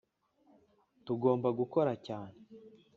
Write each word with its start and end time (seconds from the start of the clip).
tugomba 1.05 1.49
gukora 1.59 1.91
cyane 2.05 2.35